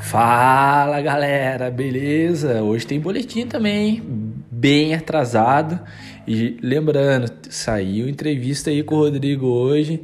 [0.00, 2.62] Fala galera, beleza?
[2.62, 4.02] Hoje tem boletim também,
[4.50, 5.78] bem atrasado.
[6.26, 10.02] E lembrando, saiu entrevista aí com o Rodrigo hoje.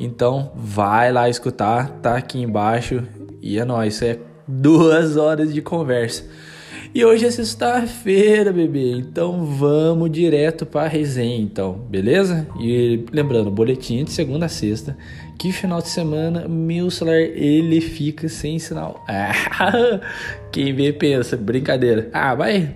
[0.00, 3.06] Então vai lá escutar, tá aqui embaixo.
[3.40, 4.18] E é nóis, é
[4.48, 6.24] duas horas de conversa.
[6.96, 8.92] E hoje é sexta-feira, bebê.
[8.92, 12.48] Então vamos direto para resenha, então, beleza?
[12.58, 14.96] E lembrando, boletim de segunda a sexta.
[15.38, 19.04] Que final de semana meu celular ele fica sem sinal.
[20.50, 22.08] Quem vê pensa, brincadeira.
[22.14, 22.74] Ah, vai.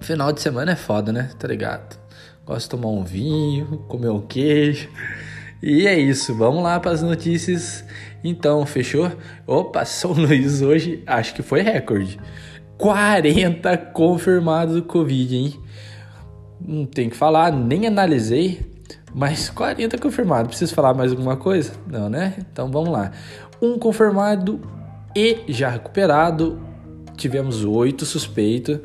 [0.00, 1.30] Final de semana é foda, né?
[1.38, 1.96] Tá ligado?
[2.44, 4.88] Gosto de tomar um vinho, comer um queijo.
[5.62, 7.84] E é isso, vamos lá para as notícias.
[8.24, 9.12] Então, fechou?
[9.46, 12.18] Opa, São Luís hoje acho que foi recorde.
[12.78, 15.60] 40 confirmados do Covid, hein?
[16.60, 18.60] Não tem que falar, nem analisei,
[19.14, 20.48] mas 40 confirmados.
[20.48, 21.72] Preciso falar mais alguma coisa?
[21.86, 22.34] Não, né?
[22.52, 23.12] Então vamos lá.
[23.60, 24.60] Um confirmado
[25.14, 26.58] e já recuperado.
[27.16, 28.80] Tivemos oito suspeitos,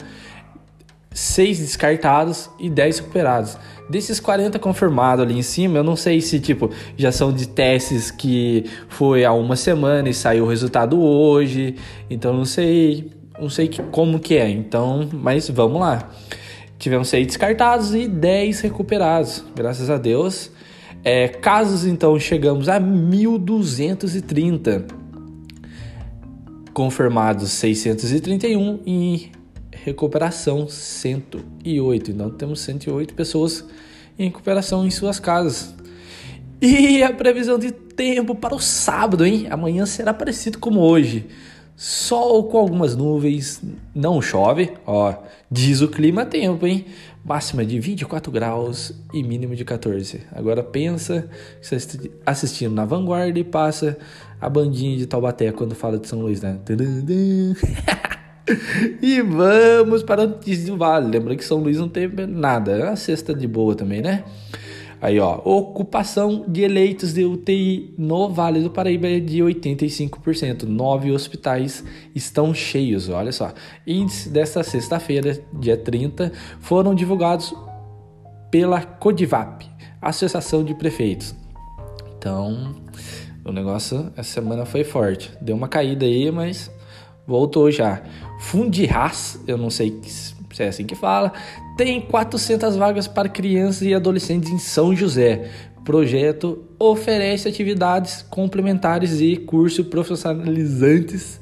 [1.12, 3.58] seis descartados e 10 recuperados.
[3.90, 8.12] Desses 40 confirmados ali em cima, eu não sei se tipo já são de testes
[8.12, 11.76] que foi há uma semana e saiu o resultado hoje.
[12.08, 16.12] Então não sei não sei que, como que é, então, mas vamos lá.
[16.78, 20.52] Tivemos seis descartados e 10 recuperados, graças a Deus.
[21.04, 24.86] É, casos, então, chegamos a 1.230.
[26.74, 29.32] Confirmados 631 e
[29.72, 32.12] recuperação 108.
[32.12, 33.66] Então, temos 108 pessoas
[34.18, 35.74] em recuperação em suas casas.
[36.62, 39.48] E a previsão de tempo para o sábado, hein?
[39.50, 41.26] Amanhã será parecido como hoje.
[41.82, 43.62] Sol com algumas nuvens,
[43.96, 45.14] não chove, ó,
[45.50, 46.84] diz o clima tempo, hein?
[47.24, 50.24] Máxima de 24 graus e mínimo de 14.
[50.34, 51.30] Agora pensa
[51.62, 53.98] que você está assistindo na vanguarda e passa
[54.42, 56.60] a bandinha de Taubaté quando fala de São Luís, né?
[59.02, 61.10] e vamos para a notícia do Vale.
[61.10, 64.26] Lembra que São Luís não teve nada, é uma cesta de boa também, né?
[65.02, 70.64] Aí, ó, ocupação de eleitos de UTI no Vale do Paraíba é de 85%.
[70.64, 71.84] Nove hospitais
[72.14, 73.54] estão cheios, olha só.
[73.88, 77.56] Índice desta sexta-feira, dia 30, foram divulgados
[78.52, 79.66] pela Codivap,
[80.02, 81.34] Associação de Prefeitos.
[82.18, 82.76] Então,
[83.46, 85.32] o negócio essa semana foi forte.
[85.40, 86.70] Deu uma caída aí, mas
[87.26, 88.04] voltou já.
[88.42, 89.92] Fundirás, eu não sei
[90.54, 91.32] se é assim que fala,
[91.78, 95.50] tem 400 vagas para crianças e adolescentes em São José.
[95.86, 101.40] Projeto oferece atividades complementares e cursos profissionalizantes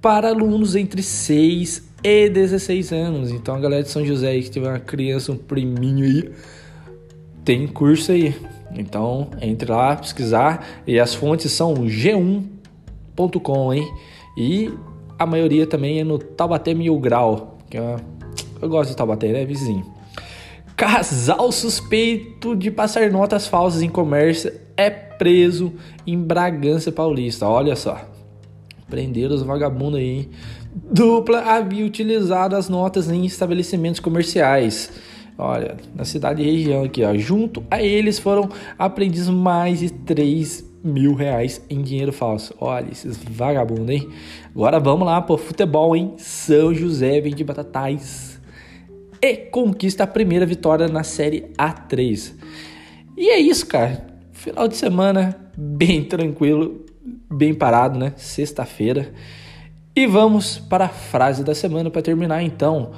[0.00, 3.30] para alunos entre 6 e 16 anos.
[3.30, 6.30] Então a galera de São José aí que tiver uma criança, um priminho aí,
[7.44, 8.34] tem curso aí.
[8.72, 13.88] Então entre lá pesquisar e as fontes são g1.com, hein?
[14.36, 14.70] E
[15.18, 18.17] a maioria também é no Taubaté Mil Grau, que é uma
[18.60, 19.84] eu gosto de Taubaté, né, vizinho?
[20.76, 25.72] Casal suspeito de passar notas falsas em comércio é preso
[26.06, 27.48] em Bragança Paulista.
[27.48, 28.00] Olha só.
[28.88, 30.28] Prenderam os vagabundos aí.
[30.72, 34.92] Dupla havia utilizado as notas em estabelecimentos comerciais.
[35.36, 37.12] Olha, na cidade e região aqui, ó.
[37.16, 38.48] Junto a eles foram
[38.78, 42.54] apreendidos mais de 3 mil reais em dinheiro falso.
[42.60, 44.08] Olha, esses vagabundos, hein?
[44.54, 46.14] Agora vamos lá pro futebol, hein?
[46.18, 48.37] São José vem de Batatais
[49.20, 52.34] e conquista a primeira vitória na Série A3.
[53.16, 54.06] E é isso, cara.
[54.32, 56.86] Final de semana bem tranquilo,
[57.30, 58.12] bem parado, né?
[58.16, 59.12] Sexta-feira.
[59.94, 62.92] E vamos para a frase da semana para terminar então.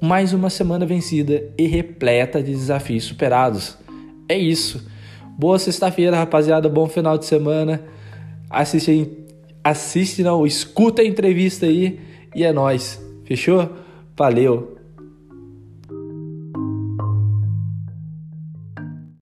[0.00, 3.76] Mais uma semana vencida e repleta de desafios superados.
[4.28, 4.86] É isso.
[5.38, 6.68] Boa sexta-feira, rapaziada.
[6.68, 7.82] Bom final de semana.
[8.48, 9.10] Assiste,
[9.62, 12.00] assiste não, escuta a entrevista aí
[12.34, 13.02] e é nós.
[13.24, 13.70] Fechou?
[14.16, 14.75] Valeu.